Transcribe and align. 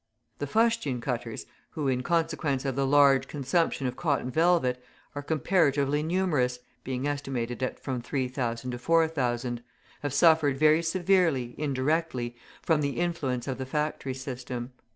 The 0.39 0.47
fustian 0.47 0.99
cutters, 0.99 1.45
who, 1.69 1.87
in 1.87 2.01
consequence 2.01 2.65
of 2.65 2.75
the 2.75 2.87
large 2.87 3.27
consumption 3.27 3.85
of 3.85 3.95
cotton 3.95 4.31
velvet, 4.31 4.83
are 5.13 5.21
comparatively 5.21 6.01
numerous, 6.01 6.57
being 6.83 7.07
estimated 7.07 7.61
at 7.61 7.79
from 7.79 8.01
3,000 8.01 8.71
to 8.71 8.79
4,000, 8.79 9.61
have 10.01 10.11
suffered 10.11 10.57
very 10.57 10.81
severely, 10.81 11.53
indirectly, 11.55 12.35
from 12.63 12.81
the 12.81 12.99
influence 12.99 13.47
of 13.47 13.59
the 13.59 13.65
factory 13.67 14.15
system. 14.15 14.71